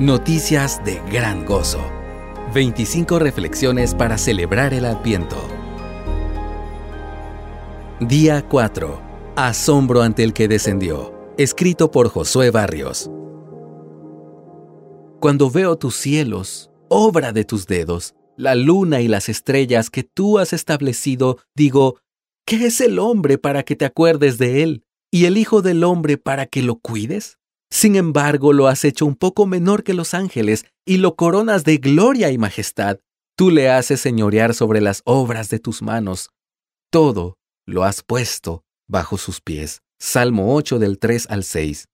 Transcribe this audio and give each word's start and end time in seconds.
Noticias 0.00 0.80
de 0.84 1.02
gran 1.10 1.44
gozo. 1.44 1.80
25 2.54 3.18
reflexiones 3.18 3.96
para 3.96 4.16
celebrar 4.16 4.72
el 4.72 4.84
Adviento. 4.84 5.36
Día 7.98 8.46
4. 8.48 9.02
Asombro 9.34 10.02
ante 10.02 10.22
el 10.22 10.32
que 10.34 10.46
descendió. 10.46 11.12
Escrito 11.36 11.90
por 11.90 12.10
Josué 12.10 12.52
Barrios. 12.52 13.10
Cuando 15.18 15.50
veo 15.50 15.76
tus 15.76 15.96
cielos, 15.96 16.70
obra 16.88 17.32
de 17.32 17.44
tus 17.44 17.66
dedos, 17.66 18.14
la 18.36 18.54
luna 18.54 19.00
y 19.00 19.08
las 19.08 19.28
estrellas 19.28 19.90
que 19.90 20.04
tú 20.04 20.38
has 20.38 20.52
establecido, 20.52 21.38
digo, 21.56 21.98
¿qué 22.46 22.66
es 22.66 22.80
el 22.80 23.00
hombre 23.00 23.36
para 23.36 23.64
que 23.64 23.74
te 23.74 23.84
acuerdes 23.84 24.38
de 24.38 24.62
él? 24.62 24.84
¿Y 25.10 25.24
el 25.24 25.36
Hijo 25.36 25.60
del 25.60 25.82
Hombre 25.82 26.18
para 26.18 26.46
que 26.46 26.62
lo 26.62 26.76
cuides? 26.76 27.38
Sin 27.70 27.96
embargo, 27.96 28.52
lo 28.52 28.66
has 28.66 28.84
hecho 28.84 29.06
un 29.06 29.14
poco 29.14 29.46
menor 29.46 29.84
que 29.84 29.94
los 29.94 30.14
ángeles 30.14 30.64
y 30.86 30.98
lo 30.98 31.16
coronas 31.16 31.64
de 31.64 31.78
gloria 31.78 32.30
y 32.30 32.38
majestad. 32.38 32.98
Tú 33.36 33.50
le 33.50 33.70
haces 33.70 34.00
señorear 34.00 34.54
sobre 34.54 34.80
las 34.80 35.02
obras 35.04 35.48
de 35.48 35.58
tus 35.58 35.82
manos. 35.82 36.30
Todo 36.90 37.38
lo 37.66 37.84
has 37.84 38.02
puesto 38.02 38.64
bajo 38.88 39.18
sus 39.18 39.40
pies. 39.40 39.82
Salmo 40.00 40.54
8 40.54 40.78
del 40.78 40.98
3 40.98 41.26
al 41.28 41.44
6. 41.44 41.88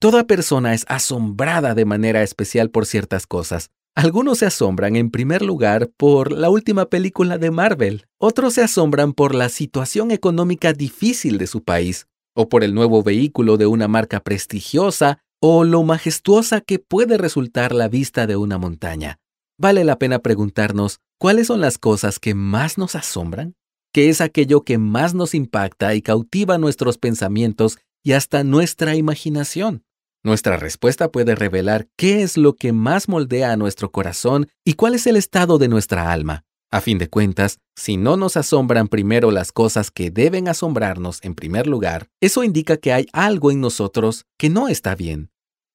Toda 0.00 0.26
persona 0.26 0.74
es 0.74 0.84
asombrada 0.88 1.74
de 1.74 1.84
manera 1.84 2.22
especial 2.22 2.70
por 2.70 2.86
ciertas 2.86 3.26
cosas. 3.26 3.70
Algunos 3.94 4.38
se 4.38 4.46
asombran 4.46 4.96
en 4.96 5.10
primer 5.10 5.42
lugar 5.42 5.90
por 5.96 6.32
la 6.32 6.48
última 6.48 6.86
película 6.86 7.38
de 7.38 7.50
Marvel, 7.50 8.06
otros 8.18 8.54
se 8.54 8.62
asombran 8.62 9.12
por 9.12 9.34
la 9.34 9.48
situación 9.48 10.10
económica 10.10 10.72
difícil 10.72 11.38
de 11.38 11.46
su 11.46 11.64
país, 11.64 12.06
o 12.40 12.48
por 12.48 12.64
el 12.64 12.74
nuevo 12.74 13.02
vehículo 13.02 13.58
de 13.58 13.66
una 13.66 13.86
marca 13.86 14.20
prestigiosa, 14.20 15.18
o 15.40 15.64
lo 15.64 15.82
majestuosa 15.82 16.60
que 16.60 16.78
puede 16.78 17.18
resultar 17.18 17.72
la 17.72 17.88
vista 17.88 18.26
de 18.26 18.36
una 18.36 18.58
montaña. 18.58 19.18
Vale 19.58 19.84
la 19.84 19.98
pena 19.98 20.20
preguntarnos 20.20 21.00
cuáles 21.18 21.48
son 21.48 21.60
las 21.60 21.76
cosas 21.76 22.18
que 22.18 22.34
más 22.34 22.78
nos 22.78 22.94
asombran, 22.94 23.56
qué 23.92 24.08
es 24.08 24.20
aquello 24.22 24.62
que 24.62 24.78
más 24.78 25.12
nos 25.12 25.34
impacta 25.34 25.94
y 25.94 26.00
cautiva 26.00 26.56
nuestros 26.56 26.96
pensamientos 26.96 27.78
y 28.02 28.12
hasta 28.12 28.42
nuestra 28.42 28.96
imaginación. 28.96 29.84
Nuestra 30.22 30.56
respuesta 30.56 31.10
puede 31.10 31.34
revelar 31.34 31.88
qué 31.96 32.22
es 32.22 32.36
lo 32.36 32.54
que 32.54 32.72
más 32.72 33.08
moldea 33.08 33.52
a 33.52 33.56
nuestro 33.56 33.90
corazón 33.90 34.48
y 34.64 34.74
cuál 34.74 34.94
es 34.94 35.06
el 35.06 35.16
estado 35.16 35.58
de 35.58 35.68
nuestra 35.68 36.10
alma. 36.10 36.44
A 36.72 36.80
fin 36.80 36.98
de 36.98 37.08
cuentas, 37.08 37.58
si 37.74 37.96
no 37.96 38.16
nos 38.16 38.36
asombran 38.36 38.86
primero 38.86 39.32
las 39.32 39.50
cosas 39.50 39.90
que 39.90 40.12
deben 40.12 40.46
asombrarnos 40.46 41.18
en 41.22 41.34
primer 41.34 41.66
lugar, 41.66 42.06
eso 42.20 42.44
indica 42.44 42.76
que 42.76 42.92
hay 42.92 43.06
algo 43.12 43.50
en 43.50 43.60
nosotros 43.60 44.24
que 44.38 44.50
no 44.50 44.68
está 44.68 44.94
bien. 44.94 45.30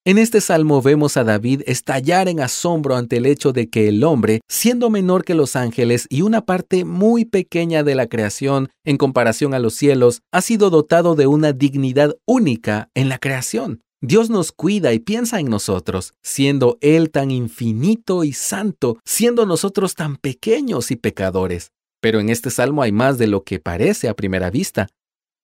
En 0.05 0.17
este 0.17 0.39
salmo 0.39 0.81
vemos 0.81 1.17
a 1.17 1.25
David 1.25 1.63
estallar 1.66 2.29
en 2.29 2.39
asombro 2.39 2.95
ante 2.95 3.17
el 3.17 3.25
hecho 3.25 3.51
de 3.51 3.69
que 3.69 3.89
el 3.89 4.03
hombre, 4.05 4.39
siendo 4.47 4.89
menor 4.89 5.25
que 5.25 5.33
los 5.33 5.57
ángeles 5.57 6.07
y 6.09 6.21
una 6.21 6.45
parte 6.45 6.85
muy 6.85 7.25
pequeña 7.25 7.83
de 7.83 7.95
la 7.95 8.07
creación 8.07 8.69
en 8.85 8.97
comparación 8.97 9.53
a 9.53 9.59
los 9.59 9.73
cielos, 9.73 10.21
ha 10.31 10.41
sido 10.41 10.69
dotado 10.69 11.16
de 11.16 11.27
una 11.27 11.51
dignidad 11.51 12.16
única 12.25 12.89
en 12.93 13.09
la 13.09 13.17
creación. 13.17 13.81
Dios 14.08 14.30
nos 14.30 14.52
cuida 14.52 14.94
y 14.94 15.00
piensa 15.00 15.39
en 15.39 15.50
nosotros, 15.50 16.14
siendo 16.22 16.78
Él 16.81 17.09
tan 17.09 17.31
infinito 17.31 18.23
y 18.23 18.34
santo, 18.34 19.00
siendo 19.03 19.47
nosotros 19.47 19.95
tan 19.95 20.17
pequeños 20.17 20.92
y 20.92 20.95
pecadores. 20.95 21.72
Pero 22.02 22.20
en 22.20 22.30
este 22.30 22.52
salmo 22.52 22.84
hay 22.84 22.92
más 22.92 23.17
de 23.17 23.25
lo 23.25 23.44
que 23.44 23.59
parece 23.59 24.08
a 24.08 24.14
primera 24.14 24.52
vista. 24.52 24.89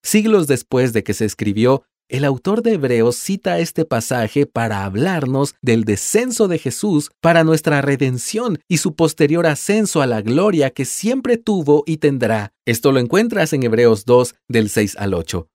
Siglos 0.04 0.46
después 0.46 0.94
de 0.94 1.04
que 1.04 1.16
se 1.16 1.26
escribió, 1.26 1.86
el 2.08 2.24
autor 2.24 2.62
de 2.62 2.74
Hebreos 2.74 3.16
cita 3.16 3.58
este 3.58 3.84
pasaje 3.84 4.46
para 4.46 4.86
hablarnos 4.86 5.56
del 5.64 5.84
descenso 5.84 6.48
de 6.48 6.60
Jesús 6.60 7.10
para 7.20 7.44
nuestra 7.44 7.82
redención 7.82 8.60
y 8.68 8.78
su 8.78 8.94
posterior 8.94 9.48
ascenso 9.48 10.04
a 10.04 10.08
la 10.08 10.22
gloria 10.22 10.70
que 10.70 10.86
siempre 10.86 11.38
tuvo 11.38 11.84
y 11.88 11.98
tendrá. 11.98 12.54
Esto 12.68 12.92
lo 12.92 13.00
encuentras 13.00 13.54
en 13.54 13.64
Hebreos 13.64 14.06
2 14.06 14.36
del 14.50 14.70
6 14.70 14.98
al 15.00 15.16
8. 15.16 15.48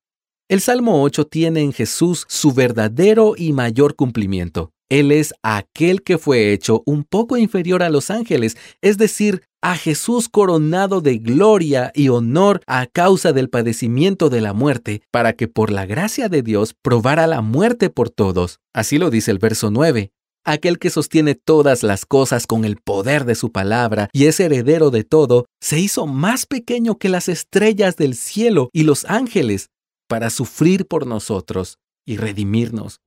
El 0.49 0.61
Salmo 0.61 1.03
8 1.03 1.27
tiene 1.27 1.59
en 1.59 1.73
Jesús 1.73 2.25
su 2.29 2.53
verdadero 2.53 3.33
y 3.35 3.51
mayor 3.51 3.97
cumplimiento. 3.97 4.71
Él 4.87 5.11
es 5.11 5.33
aquel 5.43 6.03
que 6.03 6.17
fue 6.17 6.53
hecho 6.53 6.83
un 6.85 7.03
poco 7.03 7.35
inferior 7.35 7.83
a 7.83 7.89
los 7.89 8.09
ángeles, 8.09 8.55
es 8.81 8.97
decir, 8.97 9.43
a 9.61 9.75
Jesús 9.75 10.29
coronado 10.29 11.01
de 11.01 11.17
gloria 11.17 11.91
y 11.93 12.07
honor 12.07 12.61
a 12.65 12.85
causa 12.85 13.33
del 13.33 13.49
padecimiento 13.49 14.29
de 14.29 14.39
la 14.39 14.53
muerte, 14.53 15.01
para 15.11 15.33
que 15.33 15.49
por 15.49 15.69
la 15.69 15.85
gracia 15.85 16.29
de 16.29 16.41
Dios 16.43 16.73
probara 16.81 17.27
la 17.27 17.41
muerte 17.41 17.89
por 17.89 18.09
todos. 18.09 18.61
Así 18.73 18.97
lo 18.97 19.09
dice 19.09 19.31
el 19.31 19.39
verso 19.39 19.69
9. 19.69 20.11
Aquel 20.45 20.79
que 20.79 20.89
sostiene 20.89 21.35
todas 21.35 21.83
las 21.83 22.05
cosas 22.05 22.47
con 22.47 22.63
el 22.63 22.77
poder 22.77 23.25
de 23.25 23.35
su 23.35 23.51
palabra 23.51 24.09
y 24.13 24.27
es 24.27 24.39
heredero 24.39 24.91
de 24.91 25.03
todo, 25.03 25.45
se 25.59 25.77
hizo 25.77 26.07
más 26.07 26.45
pequeño 26.45 26.97
que 26.97 27.09
las 27.09 27.27
estrellas 27.27 27.97
del 27.97 28.15
cielo 28.15 28.69
y 28.71 28.83
los 28.83 29.03
ángeles, 29.03 29.67
para 30.07 30.29
sufrir 30.29 30.87
por 30.87 31.05
nosotros 31.05 31.79
y 32.05 32.17
redimirnos, 32.17 33.01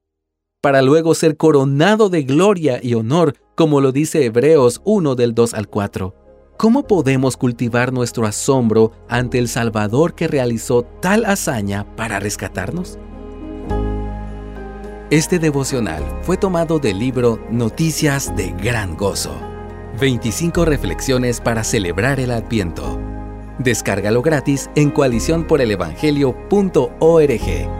para 0.60 0.82
luego 0.82 1.14
ser 1.14 1.36
coronado 1.36 2.10
de 2.10 2.22
gloria 2.22 2.80
y 2.82 2.94
honor, 2.94 3.34
como 3.54 3.80
lo 3.80 3.92
dice 3.92 4.24
Hebreos 4.24 4.82
1 4.84 5.14
del 5.14 5.34
2 5.34 5.54
al 5.54 5.68
4. 5.68 6.14
¿Cómo 6.58 6.86
podemos 6.86 7.38
cultivar 7.38 7.92
nuestro 7.92 8.26
asombro 8.26 8.92
ante 9.08 9.38
el 9.38 9.48
Salvador 9.48 10.14
que 10.14 10.28
realizó 10.28 10.82
tal 10.82 11.24
hazaña 11.24 11.86
para 11.96 12.20
rescatarnos? 12.20 12.98
Este 15.10 15.38
devocional 15.38 16.04
fue 16.22 16.36
tomado 16.36 16.78
del 16.78 16.98
libro 16.98 17.42
Noticias 17.50 18.36
de 18.36 18.52
Gran 18.52 18.96
Gozo. 18.96 19.32
25 19.98 20.66
reflexiones 20.66 21.40
para 21.40 21.64
celebrar 21.64 22.20
el 22.20 22.30
Adviento 22.30 23.09
Descárgalo 23.62 24.22
gratis 24.22 24.71
en 24.75 24.91
coaliciónporelevangelio.org. 24.91 27.79